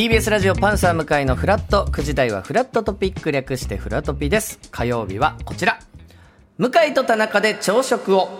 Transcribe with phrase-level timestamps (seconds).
[0.00, 1.84] TBS ラジオパンサー向井のフラット。
[1.84, 4.58] 9時台はフラットトピック略してフラトピです。
[4.70, 5.78] 火曜日はこちら。
[6.56, 8.30] 向井と田中で朝食を。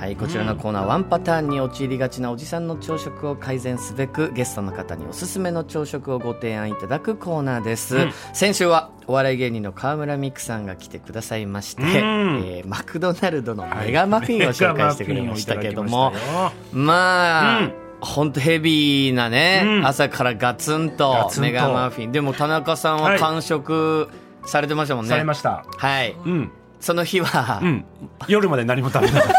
[0.00, 16.12] はいこちらのコーナー、ワンパターンに陥りがちなおじさんの朝食を改善すべくゲストの方におすすめの朝食をご提案いただくコーナーです、先週はお笑い芸人の川村美空さんが来てくださいまして、えーマクドナルドのメガマフィンを紹介してくれましたけども、
[16.72, 19.86] まあ、うん本当ヘビーなね、うん。
[19.86, 22.12] 朝からガツンとメガマフィン。
[22.12, 23.18] でも田中さんははい。
[23.18, 24.08] 完食
[24.46, 25.64] されてましたもんね、されました。
[25.78, 26.14] はい。
[26.24, 26.50] うん。
[26.80, 27.84] その日は、うん。
[28.28, 29.32] 夜まで何も食べなかっ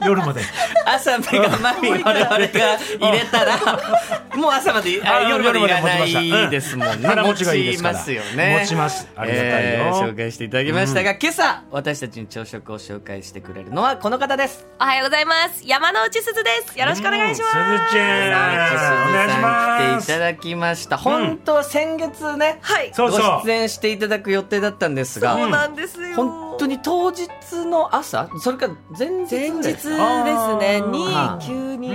[0.00, 0.06] た。
[0.06, 0.40] 夜まで
[0.86, 3.56] 朝メガマフィン我々が入れたら
[4.36, 9.08] もう朝までああ夜までいらないですもんね、腹持ちがいいですから持ちますよね持ちます。
[9.16, 9.58] ありがたいよ。
[9.60, 14.66] えー紹介していただきましたが、今朝私たちに朝食を紹介してくれるのはこの方です。
[14.80, 15.62] おはようございます。
[15.64, 16.78] 山之内すずです。
[16.78, 17.58] よろしくお願いします。
[17.58, 20.04] うんすずちゃんお願いします。
[20.04, 20.96] 来ていただきました。
[20.96, 22.92] 本当は先月ね、はい。
[22.96, 23.10] ご
[23.44, 26.49] 出演していただく予定だったんですがそうなんですよ。
[26.60, 27.30] 本当に当日
[27.64, 30.82] の朝それから前日前日ですね。
[30.82, 31.06] に
[31.40, 31.92] 急にう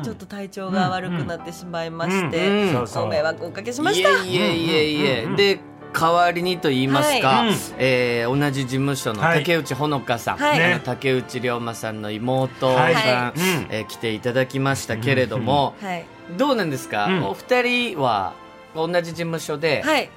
[0.04, 3.02] ちょっと体調が悪くなってしまいましうんて、そうそう。
[3.04, 4.10] ご迷惑をおかけしました。
[4.24, 5.60] いえいえいえで
[5.94, 7.48] 代わりにと言いますか、はい。
[7.48, 7.54] うん。
[7.78, 9.38] えー同じ事務所のはい。
[9.38, 10.58] 竹内ほのかさん、はい。
[10.58, 10.82] ね。
[10.84, 13.32] 竹内涼真さんの妹さん、
[13.70, 16.04] えー来ていただきましたけれども、はい。
[16.36, 17.24] どうなんですか、うん。
[17.24, 18.34] お二人は
[18.74, 20.10] 同じ事務所ではい。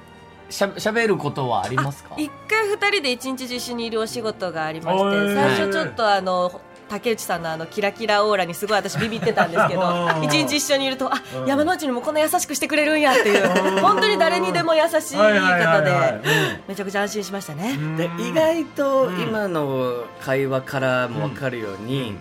[0.50, 2.14] しゃしゃべることはありますか？
[2.16, 6.60] 一回二人で一日中一緒にいるお仕事がありまして、最初ちょっとあの。
[6.88, 9.82] 竹内さんのあのキラキラオーラにすごい私ビビってたんですけど
[10.16, 16.20] うん一日一緒にいるとあ山之内にもこんな優しくしてくれるんやっていう本当に誰にでも優しい方ではい
[16.66, 17.76] めちゃくちゃ安心しましたね。
[17.98, 22.16] で意外と今の会話からも分かるように、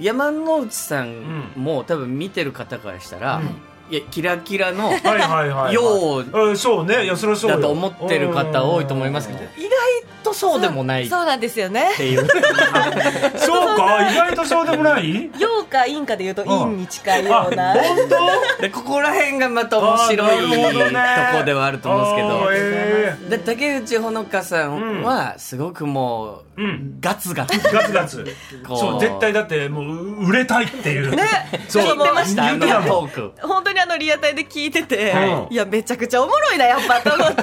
[0.00, 3.40] 山之内さんも多分見てる方からしたら、
[3.90, 7.04] いやキラキラのはいはいはいよううんそうね。
[7.04, 7.56] いやそれはそうよ。
[7.56, 9.40] だと思ってる方多いと思いますけど
[10.22, 11.92] とそうでもないっそうなんですよね。
[11.96, 12.26] ていう。
[13.38, 15.30] そうか意外とそうでもない？
[15.38, 17.96] 陽か陰かで言うと陰に近いような、本
[18.58, 18.62] 当？
[18.62, 22.48] でここら辺がまた面白いねとこではあると思うんですけど。
[22.52, 26.98] えで竹内ほのかさんはすごくもう、うん。
[27.00, 27.56] ガツガツ。
[27.56, 28.26] ーガツガツ。
[28.66, 31.14] そう絶対だってもう売れたいっていう。
[31.14, 31.22] ね。
[31.68, 32.42] そう聞いてました。
[32.42, 32.66] 言って
[33.42, 35.54] 本当にあのリアタイで聞いてて、はい。
[35.54, 37.42] い、やめちゃくちゃおもろいなやっぱと思って。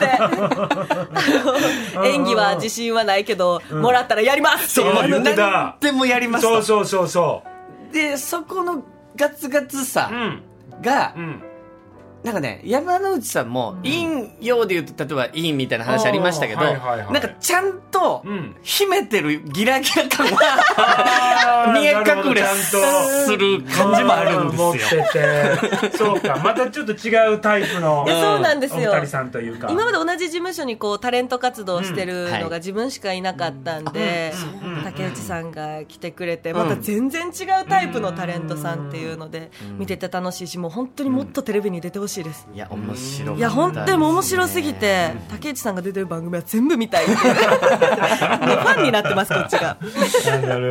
[2.12, 4.80] 演技は自信はないけど、もらったらやります。
[4.80, 5.52] っていうそう言ってた。
[5.52, 7.44] 何でもやりますとそうそうそうそ
[7.92, 8.84] でそこの
[9.16, 10.44] ガツガツさううん。
[10.82, 11.44] が、うん
[12.26, 17.14] なんかね山之内さんも陰陽で言うと例えば陰みたいな話ありましたけど、あーはいはいはい。
[17.14, 18.56] なんかちゃんとうん。
[18.64, 22.76] 秘めてるギラギラ感は 見え隠れす
[23.38, 25.06] る感じもあるんですよ。
[25.96, 26.36] そうか。
[26.44, 28.90] またちょっと違うタイプのいやそうなんですよ。
[28.92, 29.68] お二人さんというか。
[29.70, 34.84] 今まで同じ事務所にこうタレント活動してるのが自分しかいなかったんで、うん。
[34.84, 36.58] 竹内さんが来てくれて、ん。
[36.58, 42.48] また全然違うタイプのタレントさんっていうので、見てて楽しいしもう本当にもっとテレビに出てほしいです。
[42.54, 47.06] いや面白かったいや本当に面白すぎて竹内さんが出てる番組は全部見たい。
[47.08, 49.78] ファンになってますこっちが。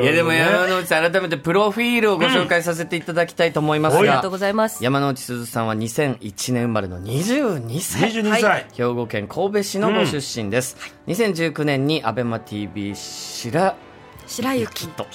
[0.02, 4.82] いやでも山之内さん改めてプロフィールをご紹介させていただきたいと思いますがありがとうございます。
[4.82, 8.10] 山之内すずさんは2001年生まれの22歳。
[8.10, 8.66] 22歳。
[8.72, 10.76] 兵庫県神戸市のご出身です、
[11.06, 13.74] 2019年に ABEMATV 白
[14.26, 14.84] 白雪。
[14.84, 15.06] 雪と。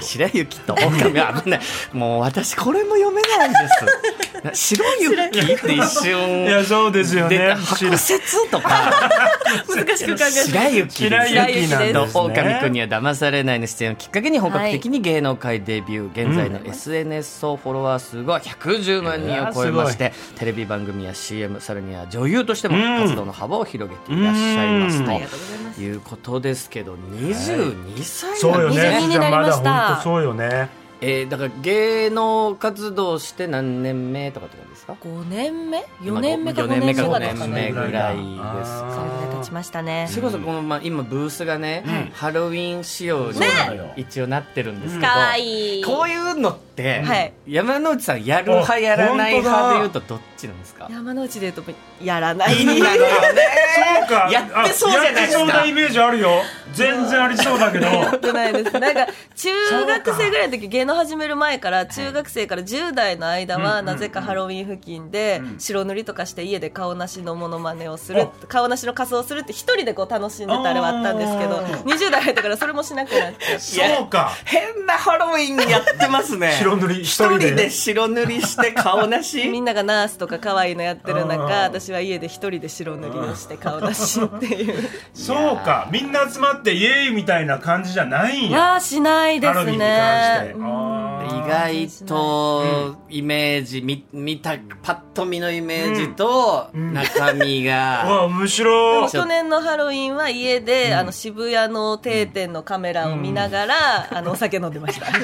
[0.00, 0.74] 白雪と。
[0.74, 1.60] 狼は 危ない。
[1.92, 3.58] もう私これも読めないんで
[4.38, 4.44] す。
[4.44, 8.68] な 白雪って一い瞬やそうですよでね白雪とか。
[9.68, 10.50] 難しく考えて。
[10.50, 11.04] 白雪。
[11.04, 11.92] 白雪なんですね。
[11.92, 25.04] と狼くんには騙されないの出演をきっかけに本格的に芸能界デビュー、現在の SNS 総フォロワー数が110万人を超えましてテレビ番組や CM さらには女優としてもうん活動の幅を広げていらっしゃいます
[25.76, 28.98] ということですけど22歳そうよね。
[29.02, 29.62] 22になりました。
[29.62, 30.68] じゃあだ本当そうよね。
[31.00, 34.65] えーだから芸能活動して何年目とかってこと？
[34.76, 35.84] ですか？5年目？
[36.02, 39.04] 今4年目か4 5年目か5かとか年目ぐらいですそれか。
[39.04, 40.06] ぐらい経ちましたね。
[40.10, 42.10] それこそこの、まあ、今ブースがね、うん。
[42.12, 43.40] ハロウィン仕様に
[43.96, 45.84] 一応なってるんですけど、かわいい。
[45.84, 47.32] こういうのって、はい。
[47.46, 50.88] 山之内さんやる派やらないあ派で本当だ言うとどっちなんですか？
[50.90, 51.62] 山之内で言うと
[52.04, 52.54] やらない。
[52.54, 53.08] いいなのよね。
[53.98, 54.28] そうか。
[54.30, 55.38] やってそうじゃないですか。
[55.38, 56.30] あやってそうなイメージあるよ。
[56.72, 57.86] 全然ありそうだけど。
[57.86, 58.78] やってないです。
[58.78, 59.50] なんか中
[59.86, 71.82] 学生ぐらいの時芸能始める前から中学生から10代の間はなぜかハロウィン付近で白塗りとかして家で顔なしのモノマネをする顔なしの仮装をするって一人でこう楽しんでたあれはあったんですけどあー。
[71.84, 73.58] 20代入ってからそれもしなくなって。
[73.58, 74.32] そうか。
[74.44, 76.52] 変なハロウィンやってますね。
[76.58, 77.46] 白塗り一一人で。
[77.46, 79.44] 人で白塗りして顔なし？
[79.48, 84.88] みんながナースとか可愛いのやってる中うん私は家で一人で白塗りをして顔出しっていう。
[85.14, 85.88] そうか。
[85.90, 88.72] みんな集まってイエーイみたいな感じじゃないんや。
[88.72, 90.58] はしないですハロウィンに関して。
[90.58, 99.10] ねあー意外とイメージ見見たパッと見のイメージと中身 うわが面白い。
[99.10, 103.74] 去年のハロウィンは家で、あの渋谷の定点のカメラを見ながら、
[104.10, 105.06] あのお酒飲んでました。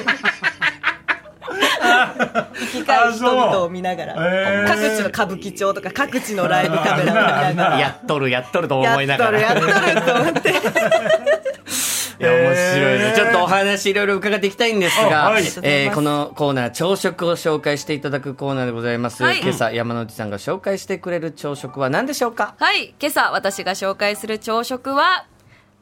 [1.83, 4.67] 生き返る人々を見ながら、へー。
[4.67, 9.39] 各地の歌舞伎町とか各地のライブカメラを見ながらやっとるやっとるとや思いながら。
[9.51, 10.53] っとるやっとると思って
[12.23, 13.13] いや面白いね。
[13.15, 15.43] ちょっとお話いろいろ伺っていきたいんですが、あはい。
[15.61, 19.41] えーこのコーナー朝食を紹介していただくコーナーでございます、はい。
[19.41, 22.55] 今朝山内さんが紹介してくれる朝食は何でしょうか？
[22.57, 22.95] はい。
[22.99, 25.25] 今朝私が紹介する朝食は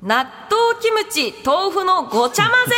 [0.04, 2.76] 納豆キムチ豆腐のごちゃ混ぜ。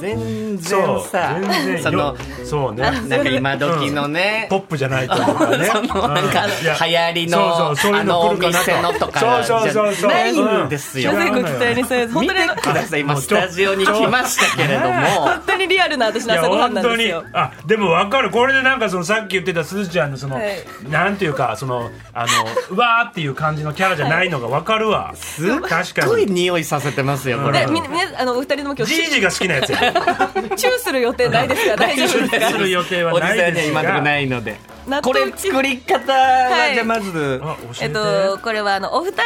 [0.00, 1.38] 全然さ。
[1.40, 2.82] 全然そのよそうね。
[2.82, 5.66] なんか今時のね、ポップじゃないというかね。
[5.72, 6.46] そのなんか
[6.84, 9.44] 流行りのあのお店のとか。
[9.44, 11.12] そうそうそうないんですよ。
[11.12, 11.18] うん。
[11.18, 13.00] 全国伝えにそういう本当にください。
[13.00, 15.06] 今スタジオに来ましたけれども。
[15.26, 17.24] 本当にリアルな私の朝ごはん本当になんですよ。
[17.34, 18.30] あでも分かる。
[18.30, 20.58] これでなんかそのさっき言ってたすずちゃんのその、はい。
[20.88, 22.26] なんていうかそのあの
[22.70, 25.19] うわーっていう感じのキャラじゃないのが分かるわ、すっ
[25.68, 27.52] 確かごいに匂いさせてますよこうん。
[27.52, 27.66] れで。
[27.72, 27.88] みみ
[28.18, 29.78] あのお二人とも今日じいじが好きなやつや。
[30.56, 32.50] チューする予定ないですか大丈夫ですか？
[32.50, 34.56] する予定はおじさんないですには今のとないので。
[34.88, 36.74] 納これ作り方は、い。
[36.74, 37.40] じゃあまず。
[37.80, 39.20] えっと、これはあのお二人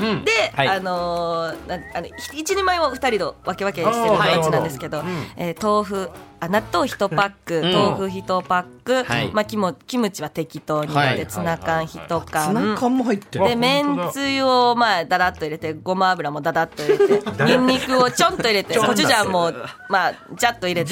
[0.00, 0.24] うん。
[0.56, 0.68] はい。
[0.68, 5.02] あのなあのひ一人前を二人と分け分けしてるあーやつなんですけど、
[5.36, 6.10] えー豆腐
[6.40, 7.72] あ納豆一パック、ん。
[7.72, 9.30] 豆腐一パック、はい。
[9.32, 11.30] まあ、キムキムチは適当に入れて、はい。
[11.30, 13.44] ツナ缶一缶、ツナ缶も入ってる。
[13.44, 19.52] で、あめんつゆを、まあ、だだっと入れて、ごま油もだだっと入れて、 ニンニクをちょんと入れて、コチュジャンも、
[19.88, 20.90] まあ、ジャッと入れて、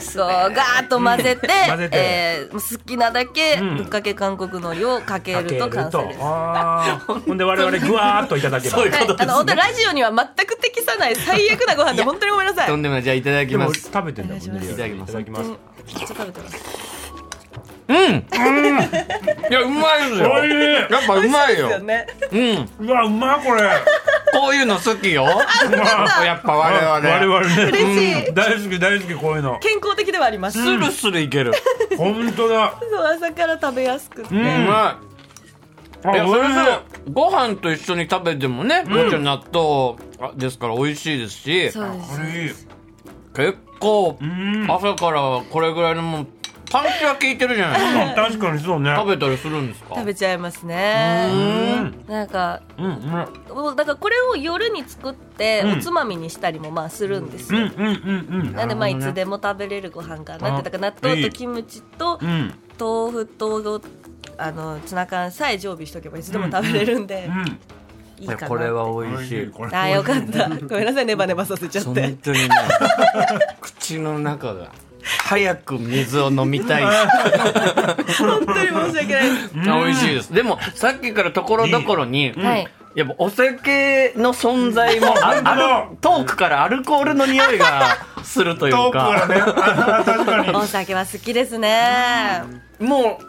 [0.00, 3.76] そう、ガーッと混ぜて、混ぜてえー好きなだけ、ん。
[3.76, 6.18] ぶっかけ韓国海苔をかけると完成です。
[6.18, 12.66] ほんで我々ぐわーっといただけばそういうことはい、あの本当にラジオには全く適さない最悪なご飯で本当にごめんなさい。
[12.66, 13.02] とんでもない。
[13.02, 13.90] じゃあいただきます。
[13.92, 15.10] 食べてんだもんねただきます。
[15.10, 15.50] いただきます。
[15.50, 16.56] めっちゃ食べてます。
[17.88, 17.92] い
[19.52, 21.70] やうまいですよやっぱうまいよ。
[21.70, 22.36] う
[22.84, 22.86] ん。
[22.86, 23.62] うわうまいこれ。
[24.30, 25.24] こういうの好きよ。
[26.22, 27.62] やっぱ我々我々ね。
[27.64, 28.28] 嬉しい。
[28.28, 28.34] うん。
[28.34, 29.58] 大好き大好きこういうの。
[29.60, 30.62] 健康的ではあります。
[30.62, 31.52] スルスルいける。
[31.96, 32.78] 本当だ。
[32.78, 34.34] そう朝から食べやすくて。
[34.34, 35.08] うまい。
[36.02, 36.28] それで
[37.10, 39.96] ご飯と一緒に食べてもね、もちろん納豆
[40.36, 41.72] ですから美味しいですし。
[41.72, 42.66] そうです。
[43.34, 43.38] こ。
[43.38, 43.52] れいい。
[43.52, 44.66] 結構ん。
[44.70, 46.26] 朝からこれぐらいのもう
[46.70, 48.22] パンチは効いてるじゃないですか。
[48.28, 48.94] 確かにそうね。
[48.94, 49.94] 食べたりするんですか？
[49.94, 51.90] 食べちゃいますね。
[52.06, 53.56] なんか、うんうん。
[53.56, 57.60] もうだからこれを夜に作っておつまみにしたりもまあするんですよ。
[57.60, 58.52] うんうんうんうん。
[58.54, 62.52] なんでまあいつでも食べれるご飯かなってだから納豆とキムチとうん。
[62.78, 63.80] 豆腐と
[64.36, 67.28] あのツナ缶さえ常備しとけばいつでも食べれるんで。
[67.28, 67.58] うん
[68.20, 69.46] いいかなこれは美味しい。
[69.46, 70.48] これあーよかった。
[70.48, 72.48] ごめんなさいネバネバさせちゃっ本て当にね
[73.60, 74.70] 口の中が
[75.02, 76.82] 早く水を飲みたい。
[78.18, 79.30] 本当に申し訳ない。
[79.30, 80.32] です美味しいです。
[80.32, 82.68] でもさっきからところどころにはい。
[82.94, 90.50] やっぱお酒の存在もああるトークからアルコールの匂いがするという遠くからかねあー確かに。
[90.56, 92.42] お酒は好きですね。
[92.80, 93.24] もう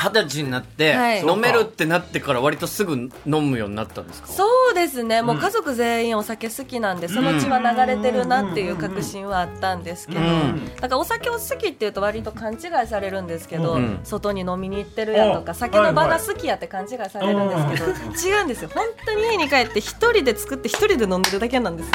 [0.00, 1.20] 二十歳になって、はい。
[1.22, 3.10] 飲めるってなってから割とすぐ飲
[3.42, 4.28] むようになったんですか？
[4.28, 5.22] そうですね。
[5.22, 10.66] もう家族全員お酒好きなんでその血は流れてるなっていう確信はあったんですけどん。
[10.76, 14.00] だからお酒を好きっていうと割と勘違いされるんですけど、うん。
[14.04, 18.70] 外に飲みに行ってるやとかあ酒の場が好きやって勘違いされるんですけど、違うんですよ。
[18.72, 21.92] 本当に家に帰って一人で作って一人で飲んでるだけなんですよ。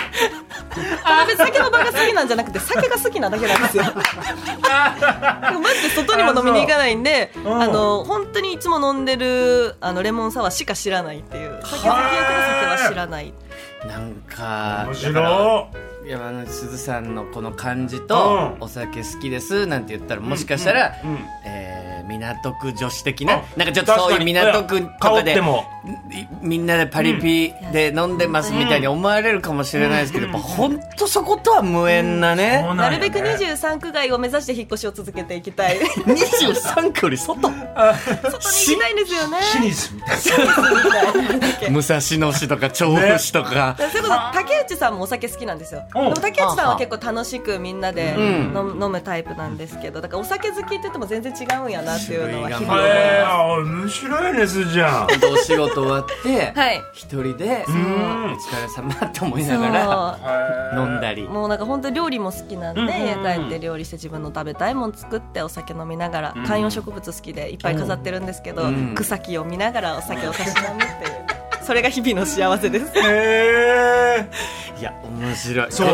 [1.27, 3.83] 別に酒の場が好きなんじゃなくて酒が好きなだけなんですよ。
[3.93, 11.59] マジで外にも飲みに行かないんであの本当にいつも飲んでるあのレモンサワーしか知らないっていう。
[11.63, 13.33] 酒は知らない。
[13.87, 15.69] なんか面白
[16.07, 18.63] 山之内すずさんのこの感じと、うん。
[18.63, 21.19] お酒好きですなんて言ったらもしかしたら、うんうん。
[21.45, 25.41] えー港区女子的なあなんかちょっとそういう港区とかで
[26.41, 35.79] みんなでパリピで飲んでますみたいに思われるかもしれないですけど、やっぱ本当そことは無縁なね、そうなるべくんやね23区外を目指して引っ越しを続けていきたい。
[35.79, 37.41] 23区より外？
[37.41, 39.37] 外に行きたいんですよね。
[39.41, 40.13] シニズみた
[41.67, 45.81] い武蔵野市とか調布市とか、それこそ竹内さんもお酒好きなんですよ。
[45.93, 46.03] でう。
[46.03, 48.53] んも竹内さんは結構楽しくみんなで飲
[48.89, 55.07] むタイプなんですけどだからお酒好きって言っても全然違うんやななっていうのは日々面白いねすずちゃん。
[55.33, 56.81] お仕事終わって、はい。
[56.93, 58.33] 一人で、ん。
[58.33, 61.23] お疲れ様って思いながら飲んだり。
[61.25, 62.97] すもうなんか本当料理も好きなんで、うんうんうん。
[63.25, 68.95] 家帰って料理して自分の食べたいもん作ってお酒飲みながら、観葉植物好きでいっぱい飾ってるんですけど、うん。
[68.95, 71.23] 草木を見ながらお酒をたしなむっていう。
[71.63, 73.01] それが日々の幸せです、へ
[74.19, 74.29] え。
[74.79, 75.71] いや面白い。
[75.71, 75.85] そ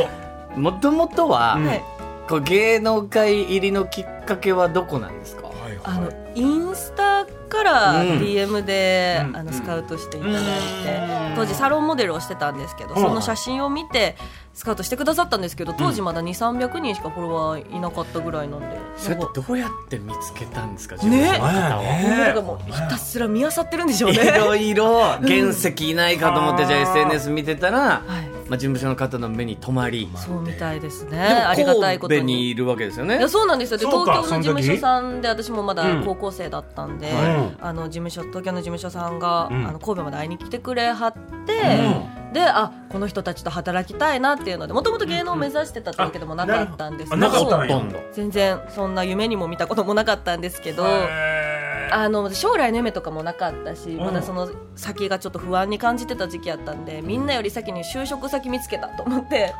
[0.56, 0.60] う。
[0.60, 1.68] もともとは、うん。
[1.68, 1.84] はい。
[2.28, 5.39] こう芸能界入りのきっかけはどこなんですか？
[5.84, 8.10] あのインスタからうん。
[8.20, 9.36] DM で、うん。
[9.36, 10.44] あのスカウトしていただい
[10.84, 11.36] て、うん。
[11.36, 13.02] 当時サロンモデルをしてたんですけど、うん。
[13.02, 14.16] その写真を見て
[14.60, 18.78] スカウトしてくださったんですけど当時まだ2 3 0 0人しかフォロワーいなかったぐらいなんで。
[18.98, 22.04] それってどうやって見つけたんですか自ね分の方を、ね。
[22.04, 24.32] もうだからもうひたすら見漁ってるんでしょういね。
[24.32, 28.28] ろいろ原石いないかと思ってじゃあ SNS 見てたら、はい。
[28.50, 31.22] まあ、事務所の方の目に留まり、そうみたいですね。
[31.22, 32.50] ありがたいこと神戸にに。
[32.50, 33.18] いるわけですよね。
[33.18, 33.78] いやそうなんですよ。
[33.78, 36.04] で東京の事務所さんで私もまだうん。
[36.04, 37.58] 高校生だったんで、はい。
[37.62, 39.66] あの事務所東京の事務所さんが、うん。
[39.66, 41.14] あの神戸まで会いに来てくれはっ
[41.46, 50.86] て、であこの人たちと働きたいなっていうのでもともと芸能を目指してたってわけでもなかったんですけど全然そんな夢にも見たこともなかったんですけど。
[51.92, 53.98] あの将来の夢とかもなかったし、ん。
[53.98, 59.56] まだその先がちょっと不安に感じてた時期やったんでみんなより先に就職先見つけたと思って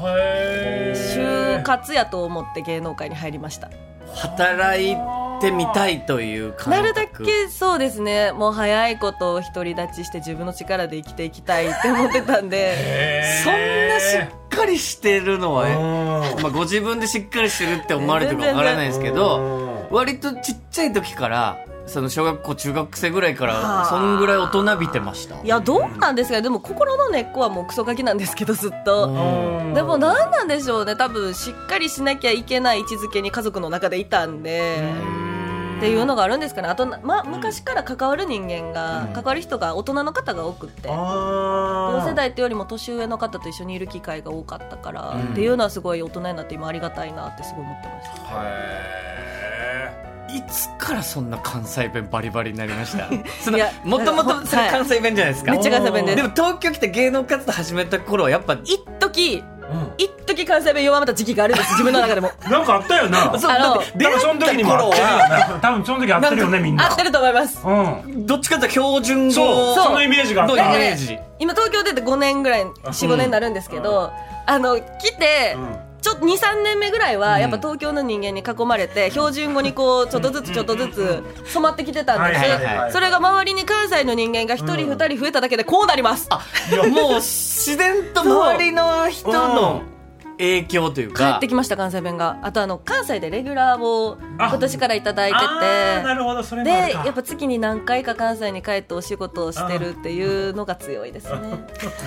[0.00, 3.68] 就活やと思って芸能界に入りました。
[4.14, 4.96] 働い
[5.42, 6.70] てみたいという感覚。
[6.70, 8.32] なるだけそうですね。
[8.32, 13.52] もう早いこと独り立ちして自分の力で生きていきたいって思ってたんでそん
[13.88, 16.42] なしっかりしてるのは、うん。
[16.42, 19.96] まあ、ご自分でしっかりしてるって思われてるかわからないですけどうん。
[19.96, 23.82] 割とちっちゃい時からその小学校中学生ぐらいかはあ。
[23.82, 25.42] らそんぐらい大人びてました。
[25.42, 26.42] いやどうなんですかね。
[26.42, 29.08] でも心の根っこはもうクソガキなんですけどずっと。
[29.08, 29.74] うん。
[29.74, 30.94] でも何なんでしょうね。
[30.94, 34.94] 多分しっかりしなきゃいけない位置づけに家族の中でいたんで
[35.82, 36.68] っていうのがあるんですかね。
[36.68, 39.12] あと、ま、昔から関わる人間が、うん。
[39.14, 40.88] 関わる人が大人の方が多くって。
[40.88, 45.22] あ同世代ってよりも年上の方と一緒にいる機会が多かったから、うん。
[45.32, 48.44] っていうのはすごい大人になって今ありがたいなってすごい思ってました。
[48.44, 53.08] へいつからそんな関西弁バリバリになりました？
[53.42, 54.70] そのもともとそれはい。
[54.70, 56.16] 関西弁じゃないですか、めっちゃ関西弁です。
[56.16, 59.42] でも東京来て芸能活動始めた頃はやっぱ一時
[59.98, 62.30] 一時関西弁弱めた時期があるんです 自分の中でも。
[62.48, 63.38] なんかあったよな。
[63.38, 66.86] そうあのだって出会その時にもあったるよ多分その時あってるよねみんな。
[66.90, 67.60] 合ってると思います。
[67.64, 68.26] うん。
[68.26, 69.34] どっちかというと標準語。
[69.34, 69.84] そうそう。
[69.84, 70.54] そのイメージがあった。
[70.54, 71.18] メージ。
[71.38, 74.12] 今東京出て5年ぐらい45年になるんですけど、
[74.46, 75.56] あの来て、
[76.02, 86.28] ちょっと23年目ぐらいはやっぱ東京の人間に囲まれて標準語にこうちょっとずつちょっとずつ染まってきてたんです、はいはいはいそれが周りに関西の人間が1人2人増えただけでこうなります、
[86.70, 86.74] い。
[86.74, 89.82] やもう自然と周りの人の
[90.42, 92.38] 影響という帰かってきました関西弁が。
[92.42, 94.48] あとあの関西でレギュラーをあ。
[94.48, 101.38] 今年からいただいてあーなてるほどそれでやっぱ月に何回か関西に帰ってお仕事をしてるっていうのが強いですね。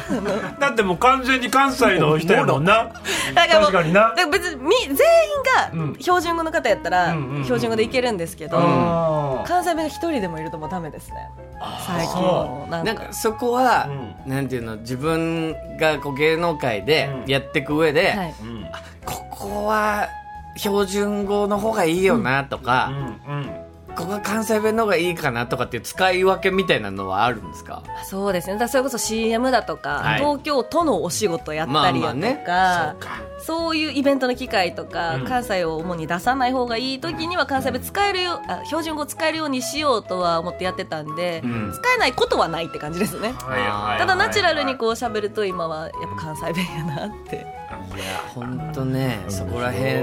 [0.60, 2.92] だってもう完全に関西の人やもんな。
[3.34, 8.58] だからもう確かに別にみ全員が標準語の方やったらうんうんうん標準語でいけるんですけど、
[9.46, 11.30] 関西弁が一人でもいるともうダメですね。
[11.86, 12.94] 最近なんか。
[12.94, 13.88] なんかそこは、
[14.26, 17.32] うなんていうの自分がこう芸能界でうん。
[17.32, 18.66] やっていく上で、はいうん。
[19.06, 20.08] ここは
[20.58, 22.92] 標準語の方がいいよなとか、
[23.28, 23.50] うん
[23.96, 27.82] ここは関西弁の方がいいかなとかっていう使い分けみたいなのはあるんですか？
[28.04, 28.58] そうですね。
[28.58, 30.20] だそれこそ CM だとか、はい。
[30.20, 33.00] 東京都のお仕事やったりやとか、まあまあね
[33.46, 35.26] そういうイベントの機会とか、うん。
[35.26, 41.72] 関西を主に出さない方がいい時には関西弁使えるよあ標準語使えるようにしようとは思ってやってたんで、うん。
[41.74, 47.66] 使えないことはないって感じですね、はいはいはいただナチュラルにこう喋ると今はやっぱ関西弁やなって。
[47.96, 50.02] いや本当ね、そこら辺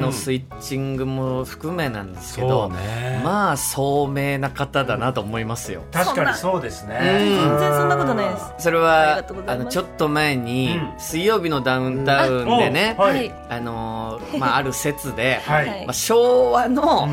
[0.00, 3.20] のスイッチングも含めなんですけそど、うね。
[3.22, 5.82] まあ聡明な方だなと思いますよ。
[5.92, 6.96] 確かにそうですね。
[6.96, 7.48] うん。
[7.50, 8.54] 全然そんなことないです。
[8.58, 10.98] それはあのちょっと前に、うん。
[10.98, 13.26] 水曜日のダウンタウンでね、おははい。
[13.26, 15.68] いあのーまあ、ある説で、 はい。
[15.68, 17.08] はいまあ、昭和の、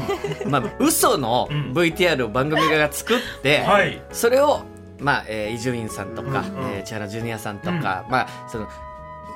[0.47, 1.71] まあ、嘘のうん。
[1.73, 4.01] VTR を番組側が作って、はい。
[4.11, 4.61] それを
[4.99, 6.71] まあえー伊集院さんとか、うんうん。
[6.77, 8.67] えー千原ジュニアさんとか、まあその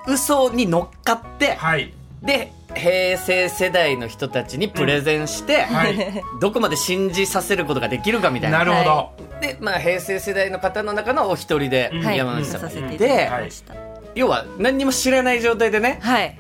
[0.08, 1.94] 嘘に乗っかって、はい。
[2.22, 5.96] で平成世代の人たちにプレゼンして、はい。
[6.42, 8.60] どこまで信じさせることができるかみたいな。
[8.60, 8.90] なるほど。
[8.90, 9.10] は
[9.42, 12.06] で、まあ、平成世代の方の中のお一人でうん。
[12.06, 13.08] はい山内さんがいて、させてい。
[13.08, 13.74] ただきました
[14.16, 16.38] 要は何にも知らない状態でねはい。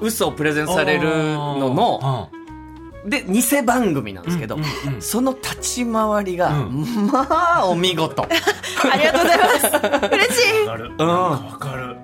[0.00, 2.30] 嘘をプレゼンされるのの
[3.04, 5.02] で偽番組なんですけど、うんうんうん。
[5.02, 7.08] その立ち回りが、うん。
[7.10, 8.22] まあお見事。
[8.24, 10.16] ありがとうございます。
[10.16, 10.66] 嬉しい。
[10.66, 10.90] わかる。
[10.96, 11.96] かわかる。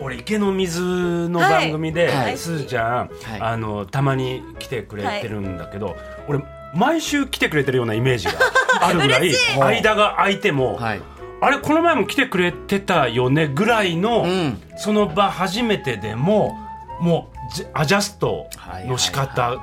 [0.00, 2.38] 俺池の水の番組で、はい。
[2.38, 3.08] すずちゃん、はい。
[3.40, 5.96] あのたまに来てくれてるんだけど、
[6.28, 6.40] 俺
[6.74, 8.32] 毎週来てくれてるようなイメージが
[8.80, 9.32] あるぐらい。
[9.58, 11.00] 間が空いても、はい
[11.44, 14.62] あれこの前も来てくれてたよねぐらいの、ん。
[14.78, 16.56] その場初めてでも
[17.00, 18.48] もうじアジャスト
[18.86, 19.56] の仕方、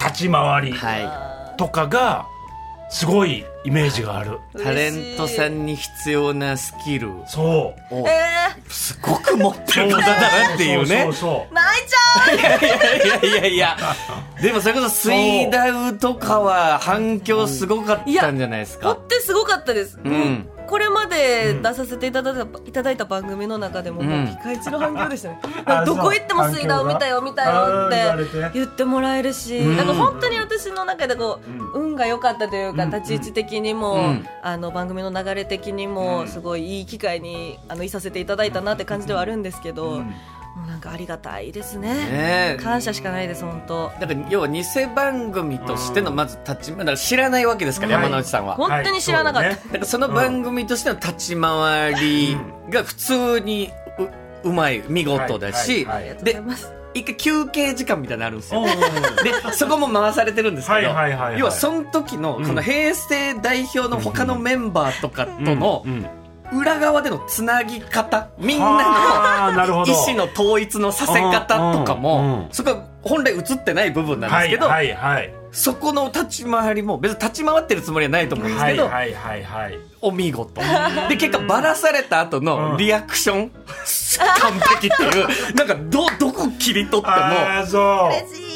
[0.00, 2.26] 立ち回りはとかが
[2.90, 4.38] すごいイメージがある。
[4.54, 4.62] い。
[4.62, 7.10] タレントさんに必要なスキル。
[7.26, 7.94] そう。
[7.94, 8.38] をえ
[8.68, 11.06] すごく持ってる方だなっていうね。
[11.06, 12.36] 泣いちゃう。
[12.36, 13.76] いやいやいやいや。
[14.40, 20.48] でもそれこそスイダウとかは反響すごかったんじゃないですほかってすごかったです、ん。
[20.68, 25.40] これまで出させていただいた,、いただいた番組の中でも、もうピカイチの反響でしたね。
[25.64, 27.96] あどこ行っても水道見たよ見たよって
[28.50, 29.76] て言ってもらえるし、ん。
[29.76, 31.40] なんか本当に私の中でこ
[31.74, 34.26] う、運が良かったというか、立ち位置的にも、うん。
[34.42, 40.02] あの番組の流れ的にも、すごいいい機会にあのいさせていただいたなって感じではあるんですけど、
[40.58, 41.94] もうなんかありがたいですね。
[41.94, 42.62] ねえ。
[42.62, 43.92] 感謝しかないです本当。
[44.00, 48.04] だから要は偽番組としてのまず立ちだから知らないわけですから、はい。
[48.04, 49.56] 山之内さんは、本当に知らなかった、はい。
[49.56, 52.36] そうだねだからその番組としての立ち回り
[52.70, 53.70] が普通に
[54.44, 55.94] ううまい見事だし、はい。
[55.94, 56.02] はい。
[56.02, 58.64] ありがとうございでます一回休憩時間みたいなのあるんですよ。
[58.64, 65.84] でそこも回されてるんですけど、はいはいはいはい要はその時のこの平成代表の他のメンバーとかとの
[66.52, 72.54] 裏側でのつなぎ方みんなの意思の統一のさせ方とかもうん。
[72.54, 75.34] そこは本来映ってない部分なんですけど、はいはいはい。
[75.50, 79.78] そこの立ち回りも別に立ち回ってるつもりはないと思うんですはけど、いはいはいはい。
[80.00, 80.60] お見事。
[81.08, 85.54] で結果バラされた後のリアクション、完璧っていう。
[85.54, 87.16] なんかどどこ切り取っても
[88.08, 88.47] 嬉しい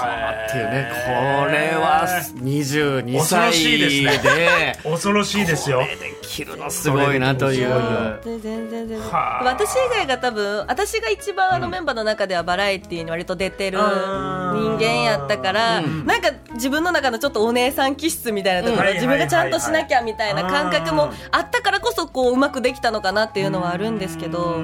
[0.00, 2.06] っていうねこれは
[2.36, 5.80] 22恐ろ歳しいで 恐ろしいですよ。
[5.80, 8.20] これで切るのすごいなという。
[8.24, 9.00] 全然全然。
[9.00, 9.44] はあ。
[9.44, 16.06] 私以外が多分私が一番あのメンバーの中ではバラエティーに割と出てる人間やったから、うん。
[16.06, 18.94] なんか自分の中のちょっとお姉さん気質みたいなところ、うん。
[18.94, 24.62] 自分がちゃんとしなきゃみたいな感覚もあったからこそこううまくできたのかなっていうのはあるんですけど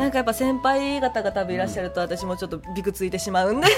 [0.00, 3.68] なんかやっぱ先輩方が多分いらっしゃると私もちょっとビクついてしまうんで。
[3.68, 3.70] い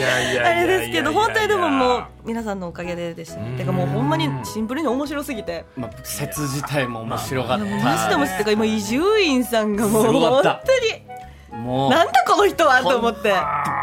[0.00, 5.64] やいやいやあれですけど本当にでももうう皆さんのおかげででしたねてかもうほんまにシンプルに面白すぎて。
[5.76, 11.60] まあ、説自体も面白かったいやもうマジで面白いてか今伊集院さんがもう本当に。
[11.60, 13.34] もうなんだこの人はと思って。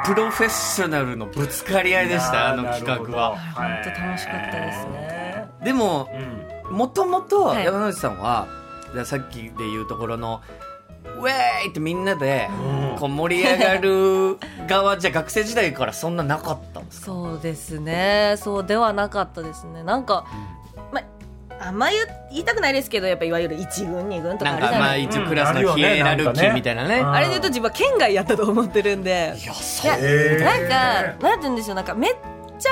[0.06, 3.38] プロフェッショナルのぶつかり合いでしたあの企画は。
[3.56, 5.46] 本当楽しかったですね。
[5.64, 6.10] でも
[6.70, 6.78] うん。
[6.78, 7.66] もともとはい。
[7.66, 8.48] 山之内さんは、
[8.94, 10.42] じゃあさっきで言うところの
[11.20, 12.82] ウェーイってみんなでうん。
[13.00, 17.06] こう盛り上がる側じゃ学生時代からそんななかったんですか？
[17.08, 18.36] そうですね。
[18.38, 19.82] そうではなかったですね。
[19.84, 20.26] なんか、
[20.92, 21.02] ま
[21.60, 21.88] あんま
[22.32, 25.04] 言いたくないですけどやっぱいわゆる1軍2軍とかああるじゃない？
[25.06, 27.12] 一応クラスのヒエラルキーみたいなね,、うん。
[27.12, 29.12] あれで言うと自分は県外やったと思ってるんで。
[29.12, 31.76] いやいそやうなんかなんて言うんでしょう。
[31.76, 32.16] なんかめっ
[32.60, 32.70] ちゃ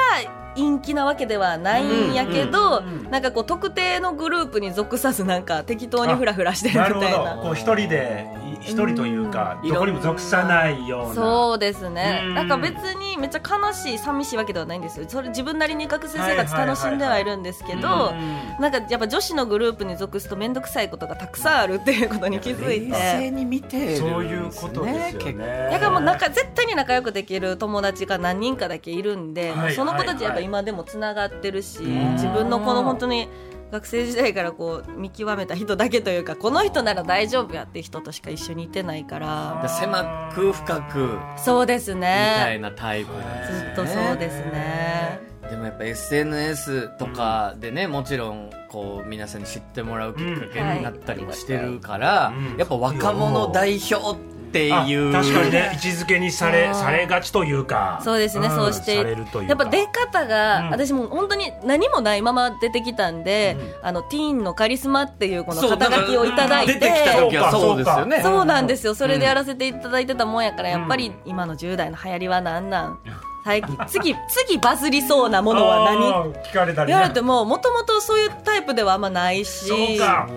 [0.55, 7.35] 陰気なわけではないんやけど、なんかこう特定のグループに属さずなんか適当にフラフラしてるみたいな。
[7.35, 7.41] ど。
[7.41, 9.69] こう一人でい一人というかうん。
[9.69, 11.13] どこにも属さないような。
[11.13, 12.23] そうですね。
[12.25, 12.33] うん。
[12.35, 15.05] なんか別にめっちゃ悲しい寂しいわけではないんですよ。
[15.07, 18.61] それ自分なりに学生生活楽しんではいるんですけどうん。
[18.61, 23.31] なんかやっぱ女子のグループに属すと面倒くさいことがたくさんあるっていうことに気づい冷静て。
[23.31, 24.09] に見てるんですね。
[24.11, 25.69] そういうことですよ結構ね。
[25.71, 29.73] だからもう仲絶対に仲良くできる友達が何人かだけいるんで、はい。
[29.73, 33.29] その子たちやっぱ今でもつながってるし、自分のこの本当に
[33.71, 39.59] 学生時代からこう見極めた人だけというかこの人なら大丈夫やっていう人としか一緒にいてないから。
[39.61, 43.71] で狭く深くみそうですたいねなタイプなんですずね。
[43.73, 45.29] っとそうですね。
[45.49, 52.57] でもやっぱ SNS とかでね、もちろんこう皆さんに知ってもらうきっかけになったりもしてるから、うん。
[52.57, 54.15] やっぱ若者代表
[54.49, 55.13] ってあいう。
[55.13, 58.01] 確かにね位置づけにされされがちというか。
[58.03, 58.97] そうですね、んそうして。
[58.97, 59.49] されるというか。
[59.49, 60.69] やっぱ出方が、うん。
[60.71, 66.73] 私も本当に何もないまま出てきたんで、あのティーンのカリスマっていうこの肩書きをいただいて。
[66.73, 68.21] 出てきた時はそうですよね。
[68.21, 68.95] そうなんですよ。
[68.95, 72.99] それでやらせていただいてたもんやから、やっぱり今の10代の流行りは何なん？
[73.45, 76.33] 最近次次バズりそうなものは何？
[76.43, 79.67] 聞かれたりね言われてももともとそういうタイプではあんまないし。
[79.67, 80.27] そうか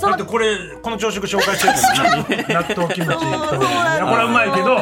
[0.00, 1.74] だってこれこの朝食紹介してる
[2.10, 2.54] のに。
[2.54, 3.18] 納豆キムチ。
[3.18, 4.76] これはうまいけど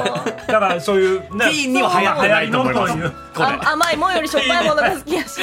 [0.46, 3.12] だからそういうねティーンには流行ってないと思いま
[3.72, 5.40] 甘いもんよりしょっぱいものが好きやし。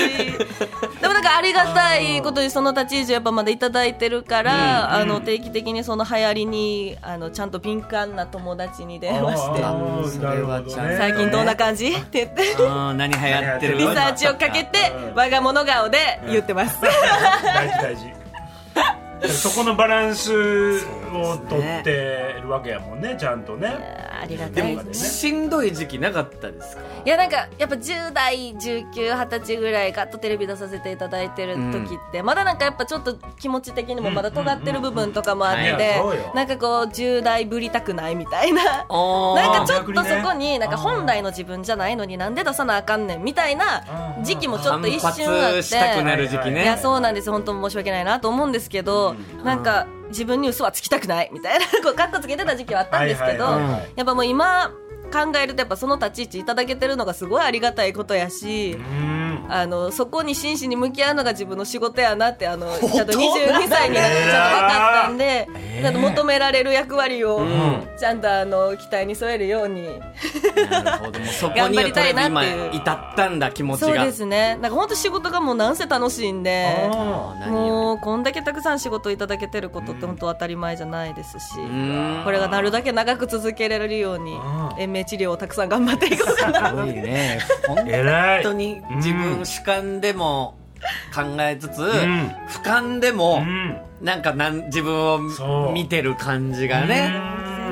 [1.02, 10.98] でもなんかありがたいことにその立ち位置やっぱまだいただいてるから、あの定期的にその流行りにあのちゃんと敏感な友達に電話して。
[10.98, 11.88] 最近どんな感じ？
[11.90, 12.64] って言って。
[12.64, 13.78] うん何流行ってる？
[13.78, 16.80] リサーチをかけて我が物顔で言ってます。
[16.82, 18.17] 大事大事
[19.26, 20.32] そこのバランス
[21.14, 25.10] をとってるわけやもんねちゃんとねりがたでもいですね。
[25.10, 26.84] しんどい時期なかったですか？
[27.06, 36.02] いやなんかやっぱ10代1920歳ぐらいガッとテレビ出させていただいてる時って、まだなんかやっぱちょっと気持ち的にもまだ尖ってる部分とかもあって、
[36.36, 38.64] なんかこう10代ぶりたくないみたいな。
[38.64, 43.84] なんかちょっとそこになんか本来の自分じゃないのになんで出さなあかんねんみたいな
[44.24, 46.52] 時期もちょっと一反瞬あって。
[46.52, 46.64] ね。
[46.64, 47.32] いやそうなんです。
[47.32, 54.72] 本当申し訳ないなと思うんですけど、なんか自分に嘘はつきたくないみたいな こうカッコつけてた時期はあったんですけど、やっぱもう今
[55.12, 62.90] 考えるとやっぱその立ち位置いただけてるのがすごいありがたいことやし、うんあのそこに真摯に向き合うのが自分の仕事やなってあの当？
[62.90, 69.84] ちゃんと22歳になってちゃんと分かったんで、えーちゃんと求められる役割をんちゃんとあの期待に添えるように。
[70.72, 71.20] なるほど。
[71.20, 73.88] もうそこ頑にはとりあえず張りたいな今っていう至ったんだ気持ちが。
[73.88, 74.58] そうですね。
[74.60, 76.66] なんか本当仕事がもうなんせ楽しいんで
[77.48, 82.24] もうこんだけたくさん仕事いただけてることって本当当たり前じゃないですし、ん。
[82.26, 86.70] これがなるだけ長く続けられるようにうん延命治療をたくさん頑張っていこうかな。
[86.70, 87.40] すごいね。
[87.68, 88.44] 本偉い。
[88.44, 90.58] 当に自分主観でも
[91.14, 91.84] 考えつつ、ん。
[91.84, 97.12] 俯瞰でも、うんなんかなん自分を見てる感じがね、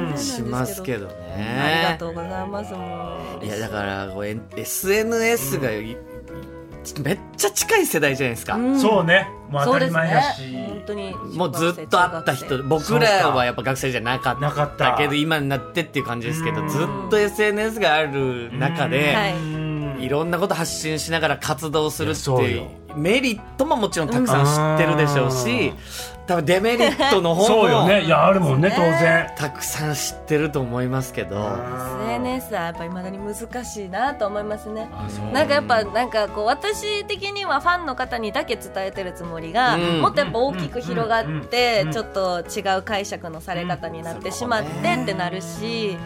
[0.10, 0.14] う。
[0.16, 3.46] んしますけどありねがとうございますもう。
[3.46, 5.96] いやだからこうえ SNS がい、
[7.04, 8.80] めっちゃ近い世代じゃないですか、うん。
[8.80, 9.28] そうね。
[9.50, 10.42] もう当たり前やし。
[10.68, 12.64] 本当にもうずっと会った人。
[12.64, 14.94] 僕らはやっぱ学生じゃなかっなかった。
[14.94, 16.70] たけど今になってっていう感じですけどうん。
[16.70, 19.34] ずっと SNS がある中で、はい。
[19.34, 19.65] うん
[20.00, 22.64] いろんなこと発信しながら活動するっていうよ。
[22.64, 25.74] いうメリットももちろんたくさん知ってるでしょうし、
[26.28, 28.04] 多分デメリットの方 そうよもね。
[28.06, 29.30] いやあるもんね当然。
[29.38, 34.88] たくさん知ってると思いますけど、SNS はやっぱりまだに難しいなと思いますね
[35.34, 45.98] なんかやっぱなんかこう私的にはファンの方にだけ伝えてるつもりが、うんもっとやっぱ大きく広がって、うんちょっと違う解釈のされ方になってしまってってなるし、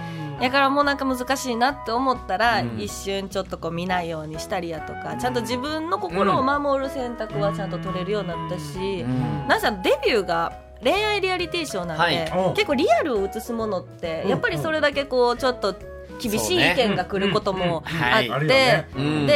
[0.41, 2.80] だからもうなんか難しいなって思ったら、うん。
[2.80, 9.47] 一瞬ちょっとこう見ないようにしたりやとかちゃんと自分の心を守る選択はちゃんと取れるようになったし、うん。
[9.47, 12.54] なんせデビューが恋愛リアリティショーなんで、はい。
[12.56, 15.75] 結構リアルを映すものって、やっぱりそれだけこうちょっと
[16.19, 19.29] 厳しい意見が来ることもあってでうん。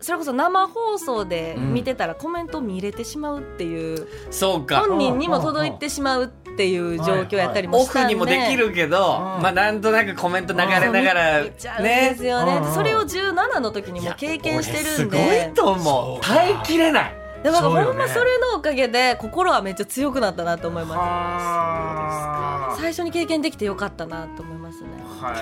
[0.00, 4.80] それこそ生放送で見てたらコメント見れてしまうっていう、そうか。
[4.80, 9.42] 本人にも届いてしまうっていう状況やったりもオフしたんで、にもできるけど、うん。
[9.42, 12.14] まあなんとなくコメント流れながらね。
[12.16, 12.60] すよね。
[12.64, 12.74] うん。
[12.74, 16.20] それを17の時にも経験してるんいや俺すごでいと思う。
[16.20, 17.14] 耐えきれない。
[17.44, 22.51] だからほんまそれのおかげで心はめっちゃ強くなったなと思いまあ。
[22.51, 24.88] す最初に経験できてよかったなと思いますね。
[25.20, 25.34] ーはい。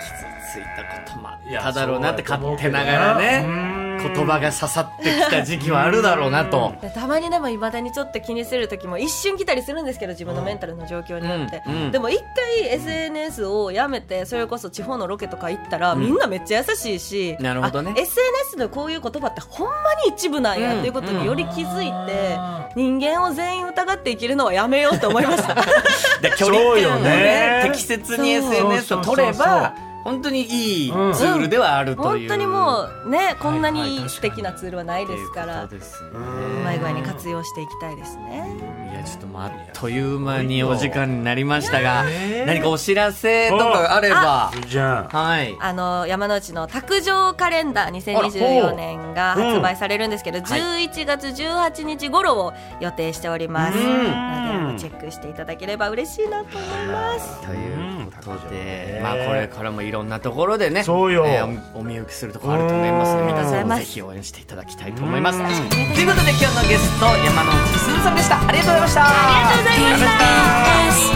[0.00, 0.12] 傷
[0.52, 3.44] ついたこともあっただろうなって勝手ながらね。
[3.76, 6.74] うん言葉が刺さってきた時期はあるだろうなと。
[6.80, 11.90] でたまにでもいまだにちょっと気にする時も一瞬来たりするんですけど自分のメンタルの状況によって、うんうん。
[11.92, 17.94] でも一回 SNS をやめてそれこそ地方のロケとか行ったら、みんなめっちゃ優しいしなるほどね。
[17.96, 19.74] あ SNS のこういう言葉ってほんま
[20.06, 22.38] に一部なんやっていうことにより気づいて、
[22.76, 25.54] 人間を全員疑って生きるのはやめようと思いました。
[26.20, 27.60] で距離感をねね。
[27.64, 32.28] 適切に SNS を取れば本当にいいツールではあるという。
[32.28, 33.80] 本当にもうねこんなはい。
[33.80, 34.08] はいに。
[34.08, 36.10] 素敵なツールはないですから、とですね。
[36.12, 36.18] う
[36.64, 38.81] まい具合に活用していきたいですね。
[38.92, 42.46] いやちょっともうあっという間にお時間になりましたがえー？
[42.46, 44.52] 何かお知らせとかあれば。
[44.54, 45.08] いいじゃん。
[45.08, 45.56] はい。
[45.58, 54.04] あの山之内の卓上カレンダー2024年が発売されるんですけど、11月18日頃を予定しております、うん。
[54.12, 57.46] なのでチェックしていただければ嬉しいなと思います。
[57.46, 59.02] ということで、うん。
[59.02, 61.24] まあこれからもいろんなところでね、そうよ。
[61.26, 63.28] えーおお見受けするところあると思いますので、うん。
[63.28, 65.38] 皆さんもありがとうございますぜひ応援していただきたいと思います。
[65.38, 65.46] うん
[65.92, 68.46] ということで今日のゲスト山之内すずさんでした。
[68.46, 69.04] ありがとうございました。
[69.04, 71.11] ありがとうございました